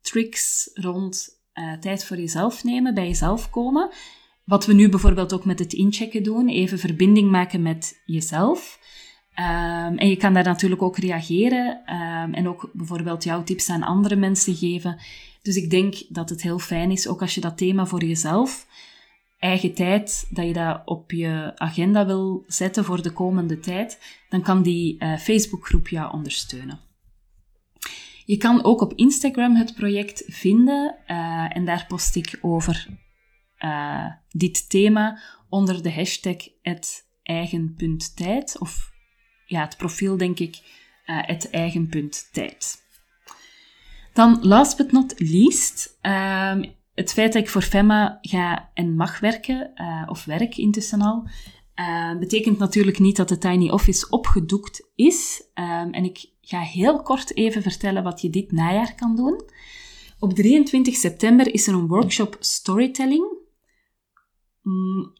tricks 0.00 0.70
rond 0.74 1.28
uh, 1.54 1.72
tijd 1.72 2.04
voor 2.04 2.16
jezelf 2.16 2.64
nemen, 2.64 2.94
bij 2.94 3.06
jezelf 3.06 3.50
komen. 3.50 3.90
Wat 4.44 4.66
we 4.66 4.72
nu 4.72 4.88
bijvoorbeeld 4.88 5.32
ook 5.32 5.44
met 5.44 5.58
het 5.58 5.72
inchecken 5.72 6.22
doen, 6.22 6.48
even 6.48 6.78
verbinding 6.78 7.30
maken 7.30 7.62
met 7.62 8.02
jezelf. 8.06 8.78
Um, 9.38 9.98
en 9.98 10.08
je 10.08 10.16
kan 10.16 10.34
daar 10.34 10.44
natuurlijk 10.44 10.82
ook 10.82 10.98
reageren 10.98 11.84
en 12.34 12.48
ook 12.48 12.70
bijvoorbeeld 12.72 13.24
jouw 13.24 13.42
tips 13.42 13.70
aan 13.70 13.82
andere 13.82 14.16
mensen 14.16 14.54
geven. 14.54 14.98
Dus 15.42 15.56
ik 15.56 15.70
denk 15.70 15.94
dat 16.08 16.28
het 16.28 16.42
heel 16.42 16.58
fijn 16.58 16.90
is, 16.90 17.08
ook 17.08 17.20
als 17.20 17.34
je 17.34 17.40
dat 17.40 17.56
thema 17.56 17.86
voor 17.86 18.04
jezelf 18.04 18.66
eigen 19.44 19.74
tijd, 19.74 20.26
dat 20.30 20.46
je 20.46 20.52
dat 20.52 20.82
op 20.84 21.10
je 21.10 21.52
agenda 21.54 22.06
wil 22.06 22.44
zetten 22.46 22.84
voor 22.84 23.02
de 23.02 23.12
komende 23.12 23.58
tijd, 23.58 23.98
dan 24.28 24.42
kan 24.42 24.62
die 24.62 24.96
uh, 24.98 25.16
Facebookgroep 25.18 25.88
jou 25.88 26.12
ondersteunen. 26.12 26.80
Je 28.24 28.36
kan 28.36 28.64
ook 28.64 28.80
op 28.80 28.92
Instagram 28.94 29.56
het 29.56 29.74
project 29.74 30.24
vinden 30.26 30.96
uh, 31.06 31.56
en 31.56 31.64
daar 31.64 31.84
post 31.88 32.16
ik 32.16 32.38
over 32.40 32.86
uh, 33.58 34.06
dit 34.28 34.70
thema 34.70 35.20
onder 35.48 35.82
de 35.82 35.92
hashtag 35.92 36.36
eigen.tijd 37.22 38.58
of 38.58 38.92
ja, 39.46 39.60
het 39.60 39.76
profiel 39.76 40.16
denk 40.16 40.38
ik 40.38 40.60
eigen.tijd. 41.50 42.82
Dan 44.12 44.38
last 44.42 44.76
but 44.76 44.92
not 44.92 45.14
least, 45.16 45.98
um, 46.02 46.74
het 46.94 47.12
feit 47.12 47.32
dat 47.32 47.42
ik 47.42 47.48
voor 47.48 47.62
FEMA 47.62 48.18
ga 48.20 48.70
en 48.74 48.96
mag 48.96 49.20
werken, 49.20 49.70
uh, 49.74 50.02
of 50.06 50.24
werk 50.24 50.56
intussen 50.56 51.00
al, 51.00 51.28
uh, 51.76 52.18
betekent 52.18 52.58
natuurlijk 52.58 52.98
niet 52.98 53.16
dat 53.16 53.28
de 53.28 53.38
Tiny 53.38 53.70
Office 53.70 54.08
opgedoekt 54.08 54.90
is. 54.94 55.42
Um, 55.54 55.92
en 55.92 56.04
ik 56.04 56.30
ga 56.40 56.60
heel 56.60 57.02
kort 57.02 57.36
even 57.36 57.62
vertellen 57.62 58.02
wat 58.02 58.20
je 58.20 58.30
dit 58.30 58.52
najaar 58.52 58.94
kan 58.94 59.16
doen. 59.16 59.42
Op 60.18 60.34
23 60.34 60.94
september 60.94 61.54
is 61.54 61.66
er 61.66 61.74
een 61.74 61.86
workshop 61.86 62.36
storytelling. 62.40 63.24
Mm, 64.62 65.12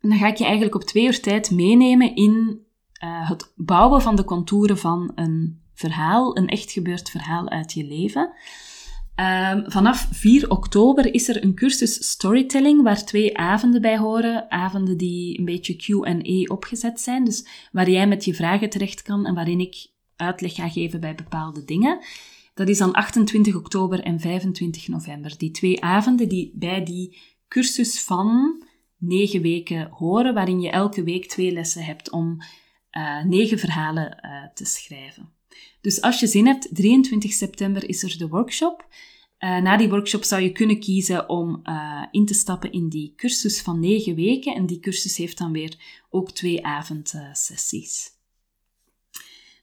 dan 0.00 0.18
ga 0.18 0.26
ik 0.26 0.36
je 0.36 0.44
eigenlijk 0.44 0.74
op 0.74 0.84
twee 0.84 1.04
uur 1.04 1.20
tijd 1.20 1.50
meenemen 1.50 2.14
in 2.14 2.66
uh, 3.04 3.28
het 3.28 3.52
bouwen 3.56 4.02
van 4.02 4.16
de 4.16 4.24
contouren 4.24 4.78
van 4.78 5.12
een 5.14 5.62
verhaal, 5.74 6.36
een 6.36 6.48
echt 6.48 6.72
gebeurd 6.72 7.10
verhaal 7.10 7.48
uit 7.48 7.72
je 7.72 7.84
leven. 7.84 8.32
Um, 9.20 9.70
vanaf 9.70 10.08
4 10.10 10.50
oktober 10.50 11.14
is 11.14 11.28
er 11.28 11.42
een 11.42 11.54
cursus 11.54 12.10
storytelling 12.10 12.82
waar 12.82 13.04
twee 13.04 13.38
avonden 13.38 13.80
bij 13.80 13.98
horen. 13.98 14.50
Avonden 14.50 14.96
die 14.96 15.38
een 15.38 15.44
beetje 15.44 15.76
Q&A 15.76 16.52
opgezet 16.52 17.00
zijn, 17.00 17.24
dus 17.24 17.68
waar 17.72 17.90
jij 17.90 18.06
met 18.06 18.24
je 18.24 18.34
vragen 18.34 18.70
terecht 18.70 19.02
kan 19.02 19.26
en 19.26 19.34
waarin 19.34 19.60
ik 19.60 19.90
uitleg 20.16 20.54
ga 20.54 20.68
geven 20.68 21.00
bij 21.00 21.14
bepaalde 21.14 21.64
dingen. 21.64 21.98
Dat 22.54 22.68
is 22.68 22.78
dan 22.78 22.92
28 22.92 23.54
oktober 23.54 24.00
en 24.00 24.20
25 24.20 24.88
november. 24.88 25.38
Die 25.38 25.50
twee 25.50 25.82
avonden 25.82 26.28
die 26.28 26.52
bij 26.54 26.84
die 26.84 27.18
cursus 27.48 28.02
van 28.02 28.62
9 28.98 29.42
weken 29.42 29.88
horen, 29.90 30.34
waarin 30.34 30.60
je 30.60 30.70
elke 30.70 31.02
week 31.02 31.28
twee 31.28 31.52
lessen 31.52 31.84
hebt 31.84 32.10
om 32.10 32.42
uh, 32.92 33.24
negen 33.24 33.58
verhalen 33.58 34.18
uh, 34.22 34.54
te 34.54 34.64
schrijven. 34.64 35.37
Dus 35.88 36.00
als 36.00 36.20
je 36.20 36.26
zin 36.26 36.46
hebt, 36.46 36.68
23 36.72 37.32
september 37.32 37.88
is 37.88 38.02
er 38.02 38.18
de 38.18 38.28
workshop. 38.28 38.86
Uh, 39.38 39.58
na 39.58 39.76
die 39.76 39.88
workshop 39.88 40.24
zou 40.24 40.42
je 40.42 40.52
kunnen 40.52 40.80
kiezen 40.80 41.28
om 41.28 41.60
uh, 41.64 42.04
in 42.10 42.26
te 42.26 42.34
stappen 42.34 42.72
in 42.72 42.88
die 42.88 43.12
cursus 43.16 43.60
van 43.60 43.80
9 43.80 44.14
weken. 44.14 44.54
En 44.54 44.66
die 44.66 44.80
cursus 44.80 45.16
heeft 45.16 45.38
dan 45.38 45.52
weer 45.52 46.04
ook 46.10 46.30
twee 46.30 46.66
avondsessies. 46.66 48.10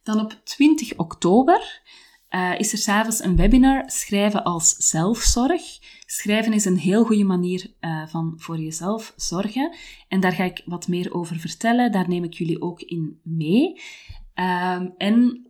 Dan 0.04 0.20
op 0.20 0.42
20 0.44 0.98
oktober 0.98 1.82
uh, 2.30 2.60
is 2.60 2.72
er 2.72 2.78
s'avonds 2.78 3.24
een 3.24 3.36
webinar 3.36 3.84
Schrijven 3.86 4.44
als 4.44 4.76
zelfzorg. 4.76 5.80
Schrijven 6.06 6.54
is 6.54 6.66
een 6.66 6.78
heel 6.78 7.04
goede 7.04 7.24
manier 7.24 7.74
van 8.08 8.34
voor 8.38 8.60
jezelf 8.60 9.14
zorgen. 9.16 9.76
En 10.08 10.20
daar 10.20 10.34
ga 10.34 10.44
ik 10.44 10.62
wat 10.66 10.88
meer 10.88 11.14
over 11.14 11.40
vertellen. 11.40 11.92
Daar 11.92 12.10
neem 12.10 12.24
ik 12.24 12.34
jullie 12.34 12.62
ook 12.62 12.82
in 12.82 13.20
mee. 13.24 13.82
Um, 14.36 14.94
en 14.98 15.46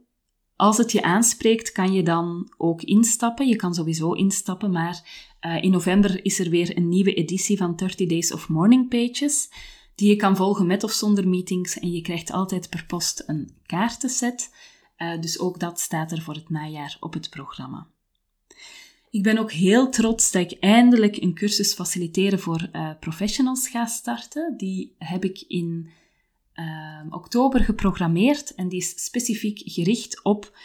als 0.56 0.78
het 0.78 0.92
je 0.92 1.02
aanspreekt, 1.02 1.72
kan 1.72 1.94
je 1.94 2.04
dan 2.04 2.54
ook 2.58 2.82
instappen. 2.82 3.48
Je 3.48 3.56
kan 3.56 3.74
sowieso 3.74 4.12
instappen, 4.12 4.72
maar 4.72 5.04
uh, 5.42 5.64
in 5.64 5.72
november 5.72 6.26
is 6.26 6.40
er 6.40 6.50
weer 6.50 6.78
een 6.78 6.90
nieuwe 6.90 7.14
editie 7.14 7.58
van 7.58 7.76
30 7.76 8.08
Days 8.08 8.34
of 8.34 8.50
Morning 8.50 8.90
Pages, 8.90 9.50
die 9.96 10.10
je 10.10 10.16
kan 10.16 10.36
volgen 10.36 10.66
met 10.66 10.84
of 10.84 10.92
zonder 10.92 11.28
meetings. 11.28 11.80
En 11.80 11.92
je 11.92 12.02
krijgt 12.02 12.32
altijd 12.32 12.70
per 12.70 12.86
post 12.86 13.24
een 13.26 13.50
kaartenset. 13.66 14.54
Uh, 14.98 15.22
dus 15.22 15.40
ook 15.40 15.60
dat 15.60 15.80
staat 15.80 16.12
er 16.12 16.22
voor 16.22 16.34
het 16.34 16.50
najaar 16.50 16.98
op 17.00 17.14
het 17.14 17.30
programma. 17.30 17.88
Ik 19.10 19.24
ben 19.24 19.38
ook 19.38 19.52
heel 19.52 19.90
trots 19.90 20.32
dat 20.32 20.52
ik 20.52 20.60
eindelijk 20.60 21.18
een 21.18 21.34
cursus 21.34 21.74
faciliteren 21.74 22.40
voor 22.40 22.70
uh, 22.74 22.90
professionals 23.00 23.68
ga 23.68 23.86
starten. 23.86 24.54
Die 24.58 24.96
heb 24.98 25.24
ik 25.24 25.44
in 25.48 25.90
uh, 26.56 27.00
oktober 27.10 27.60
geprogrammeerd 27.60 28.56
en 28.56 28.68
die 28.70 28.80
is 28.80 29.04
specifiek 29.04 29.62
gericht 29.64 30.24
op 30.24 30.58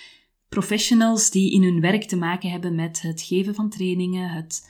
professionals 0.49 1.31
die 1.31 1.53
in 1.53 1.63
hun 1.63 1.81
werk 1.81 2.05
te 2.05 2.17
maken 2.17 2.51
hebben 2.51 2.75
met 2.75 3.01
het 3.01 3.23
geven 3.23 3.55
van 3.55 3.71
trainingen, 3.71 4.31
het 4.31 4.69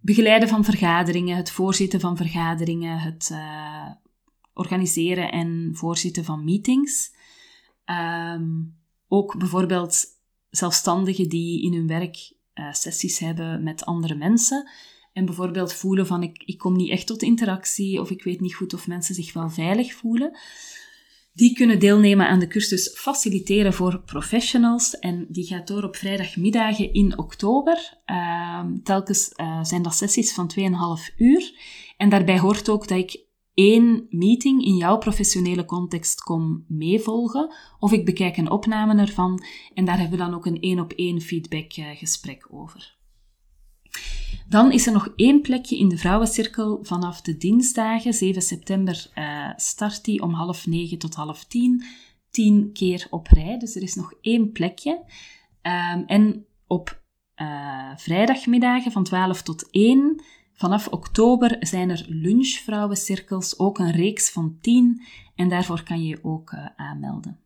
begeleiden 0.00 0.48
van 0.48 0.64
vergaderingen, 0.64 1.36
het 1.36 1.50
voorzitten 1.50 2.00
van 2.00 2.16
vergaderingen, 2.16 2.98
het 2.98 3.28
uh, 3.32 3.90
organiseren 4.54 5.32
en 5.32 5.70
voorzitten 5.72 6.24
van 6.24 6.44
meetings. 6.44 7.14
Ehm, 7.84 8.48
ook 9.08 9.38
bijvoorbeeld 9.38 10.04
zelfstandigen 10.50 11.28
die 11.28 11.62
in 11.62 11.72
hun 11.72 11.86
werk 11.86 12.32
uh, 12.54 12.72
sessies 12.72 13.18
hebben 13.18 13.62
met 13.62 13.84
andere 13.84 14.14
mensen. 14.14 14.68
En 15.12 15.24
bijvoorbeeld 15.24 15.72
voelen 15.72 16.06
van 16.06 16.22
ik, 16.22 16.42
ik 16.44 16.58
kom 16.58 16.76
niet 16.76 16.90
echt 16.90 17.06
tot 17.06 17.22
interactie 17.22 18.00
of 18.00 18.10
ik 18.10 18.22
weet 18.22 18.40
niet 18.40 18.54
goed 18.54 18.74
of 18.74 18.86
mensen 18.86 19.14
zich 19.14 19.32
wel 19.32 19.50
veilig 19.50 19.94
voelen. 19.94 20.38
Die 21.32 21.54
kunnen 21.54 21.78
deelnemen 21.78 22.28
aan 22.28 22.38
de 22.38 22.46
cursus 22.46 22.88
Faciliteren 22.94 23.72
voor 23.72 24.02
Professionals. 24.02 24.98
En 24.98 25.26
die 25.28 25.46
gaat 25.46 25.66
door 25.66 25.82
op 25.82 25.96
vrijdagmiddagen 25.96 26.92
in 26.92 27.18
oktober. 27.18 27.98
Ehm, 28.04 28.78
telkens 28.82 29.32
uh, 29.36 29.64
zijn 29.64 29.82
dat 29.82 29.94
sessies 29.94 30.34
van 30.34 30.50
2,5 30.58 31.14
uur. 31.16 31.52
En 31.96 32.08
daarbij 32.08 32.38
hoort 32.38 32.68
ook 32.68 32.88
dat 32.88 32.98
ik 32.98 33.24
één 33.54 34.06
meeting 34.10 34.64
in 34.64 34.76
jouw 34.76 34.98
professionele 34.98 35.64
context 35.64 36.20
kom 36.20 36.64
meevolgen. 36.68 37.54
Of 37.78 37.92
ik 37.92 38.04
bekijk 38.04 38.36
een 38.36 38.50
opname 38.50 39.00
ervan. 39.00 39.42
En 39.74 39.84
daar 39.84 39.98
hebben 39.98 40.18
we 40.18 40.24
dan 40.24 40.34
ook 40.34 40.46
een 40.46 40.60
één-op-één 40.60 41.20
feedback 41.20 41.76
uh, 41.76 41.86
gesprek 41.90 42.46
over. 42.50 42.98
Dan 44.50 44.72
is 44.72 44.86
er 44.86 44.92
nog 44.92 45.12
één 45.16 45.40
plekje 45.40 45.78
in 45.78 45.88
de 45.88 45.98
vrouwencirkel 45.98 46.78
vanaf 46.82 47.20
de 47.20 47.36
dinsdagen. 47.36 48.14
7 48.14 48.42
september 48.42 49.10
uh, 49.14 49.50
start 49.56 50.04
die 50.04 50.22
om 50.22 50.32
half 50.32 50.66
negen 50.66 50.98
tot 50.98 51.14
half 51.14 51.44
tien. 51.44 51.84
Tien 52.30 52.72
keer 52.72 53.06
op 53.10 53.26
rij. 53.26 53.58
Dus 53.58 53.74
er 53.74 53.82
is 53.82 53.94
nog 53.94 54.12
één 54.20 54.52
plekje. 54.52 55.04
Um, 55.62 56.04
en 56.06 56.46
op 56.66 57.02
uh, 57.36 57.90
vrijdagmiddagen 57.96 58.92
van 58.92 59.04
12 59.04 59.42
tot 59.42 59.70
1. 59.70 60.22
Vanaf 60.52 60.88
oktober 60.88 61.56
zijn 61.60 61.90
er 61.90 62.04
lunchvrouwencirkels, 62.08 63.58
ook 63.58 63.78
een 63.78 63.92
reeks 63.92 64.30
van 64.30 64.58
10. 64.60 65.02
En 65.34 65.48
daarvoor 65.48 65.82
kan 65.82 66.02
je 66.02 66.08
je 66.08 66.24
ook 66.24 66.52
uh, 66.52 66.66
aanmelden. 66.76 67.38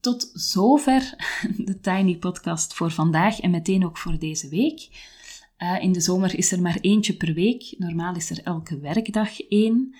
Tot 0.00 0.30
zover 0.32 1.14
de 1.66 1.80
Tiny 1.80 2.16
Podcast 2.16 2.74
voor 2.74 2.90
vandaag 2.90 3.40
en 3.40 3.50
meteen 3.50 3.84
ook 3.84 3.98
voor 3.98 4.18
deze 4.18 4.48
week. 4.48 5.12
Uh, 5.58 5.82
in 5.82 5.92
de 5.92 6.00
zomer 6.00 6.38
is 6.38 6.52
er 6.52 6.60
maar 6.60 6.78
eentje 6.80 7.16
per 7.16 7.34
week. 7.34 7.74
Normaal 7.78 8.14
is 8.14 8.30
er 8.30 8.42
elke 8.42 8.78
werkdag 8.78 9.40
één. 9.40 9.94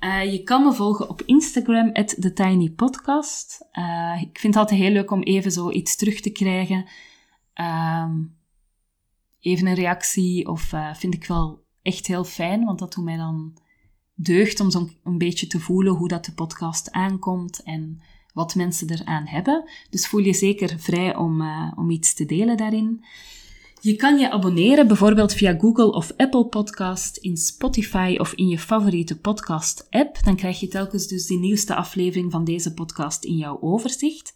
Uh, 0.00 0.32
je 0.32 0.42
kan 0.42 0.64
me 0.64 0.72
volgen 0.72 1.08
op 1.08 1.22
Instagram, 1.22 1.92
TheTinyPodcast. 1.92 3.68
Uh, 3.72 4.22
ik 4.22 4.38
vind 4.38 4.54
het 4.54 4.62
altijd 4.62 4.80
heel 4.80 4.90
leuk 4.90 5.10
om 5.10 5.22
even 5.22 5.52
zo 5.52 5.70
iets 5.70 5.96
terug 5.96 6.20
te 6.20 6.30
krijgen. 6.30 6.86
Ehm, 7.52 8.22
even 9.40 9.66
een 9.66 9.74
reactie 9.74 10.48
of 10.48 10.72
vind 10.92 11.14
ik 11.14 11.26
wel 11.26 11.64
echt 11.82 12.06
heel 12.06 12.24
fijn, 12.24 12.64
want 12.64 12.78
dat 12.78 12.94
doet 12.94 13.04
mij 13.04 13.16
dan 13.16 13.56
deugd 14.14 14.60
om 14.60 14.70
zo'n 14.70 14.96
een 15.04 15.18
beetje 15.18 15.46
te 15.46 15.60
voelen 15.60 15.94
hoe 15.94 16.08
dat 16.08 16.24
de 16.24 16.32
podcast 16.32 16.90
aankomt 16.90 17.62
en 17.62 18.00
wat 18.32 18.54
mensen 18.54 18.90
eraan 18.90 19.26
hebben. 19.26 19.70
Dus 19.90 20.06
voel 20.06 20.20
je 20.20 20.34
zeker 20.34 20.78
vrij 20.78 21.16
om, 21.16 21.42
om 21.76 21.90
iets 21.90 22.14
te 22.14 22.24
delen 22.24 22.56
daarin. 22.56 23.04
Je 23.80 23.96
kan 23.96 24.18
je 24.18 24.30
abonneren 24.30 24.86
bijvoorbeeld 24.86 25.34
via 25.34 25.56
Google 25.58 25.92
of 25.92 26.12
Apple 26.16 26.46
Podcast, 26.46 27.16
in 27.16 27.36
Spotify 27.36 28.16
of 28.18 28.32
in 28.32 28.48
je 28.48 28.58
favoriete 28.58 29.18
podcast 29.18 29.86
app. 29.90 30.24
Dan 30.24 30.36
krijg 30.36 30.60
je 30.60 30.68
telkens 30.68 31.06
dus 31.06 31.26
de 31.26 31.34
nieuwste 31.34 31.74
aflevering 31.74 32.32
van 32.32 32.44
deze 32.44 32.74
podcast 32.74 33.24
in 33.24 33.36
jouw 33.36 33.60
overzicht. 33.60 34.34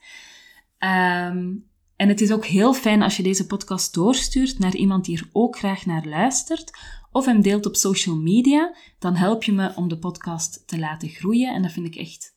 Um, 0.79 1.69
en 1.97 2.09
het 2.09 2.21
is 2.21 2.33
ook 2.33 2.47
heel 2.47 2.75
fijn 2.75 3.03
als 3.03 3.17
je 3.17 3.23
deze 3.23 3.47
podcast 3.47 3.95
doorstuurt 3.95 4.59
naar 4.59 4.75
iemand 4.75 5.05
die 5.05 5.19
er 5.19 5.29
ook 5.33 5.59
graag 5.59 5.87
naar 5.87 6.07
luistert, 6.07 6.79
of 7.11 7.25
hem 7.27 7.43
deelt 7.43 7.67
op 7.67 7.77
social 7.77 8.17
media. 8.17 8.75
Dan 8.99 9.15
help 9.15 9.45
je 9.45 9.53
me 9.53 9.73
om 9.75 9.89
de 9.89 9.99
podcast 9.99 10.63
te 10.67 10.79
laten 10.79 11.09
groeien. 11.09 11.55
En 11.55 11.63
dat 11.63 11.73
vind 11.73 11.87
ik 11.87 11.97
echt, 11.97 12.35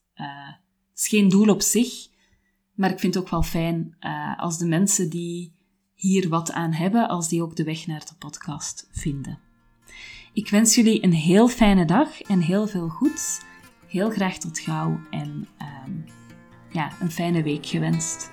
is 0.96 1.08
geen 1.08 1.30
doel 1.30 1.50
op 1.50 1.62
zich, 1.62 2.08
maar 2.74 2.92
ik 2.92 3.00
vind 3.00 3.14
het 3.14 3.24
ook 3.24 3.30
wel 3.30 3.44
fijn 3.44 3.96
uh, 4.00 4.40
als 4.40 4.58
de 4.58 4.66
mensen 4.66 5.10
die 5.10 5.54
hier 6.04 6.30
wat 6.30 6.52
aan 6.52 6.74
hebben 6.74 7.08
als 7.08 7.28
die 7.28 7.44
ook 7.44 7.56
de 7.56 7.64
weg 7.64 7.88
naar 7.88 8.00
de 8.06 8.16
podcast 8.20 8.88
vinden. 8.92 9.40
Ik 10.34 10.50
wens 10.50 10.76
jullie 10.76 11.04
een 11.04 11.14
heel 11.14 11.48
fijne 11.48 11.86
dag 11.86 12.22
en 12.22 12.40
heel 12.40 12.68
veel 12.68 12.90
goeds. 12.90 13.42
Heel 13.88 14.10
graag 14.10 14.38
tot 14.38 14.60
gauw 14.60 15.00
en 15.10 15.48
um, 15.88 16.06
ja, 16.70 16.92
een 17.00 17.12
fijne 17.12 17.44
week 17.44 17.66
gewenst. 17.66 18.32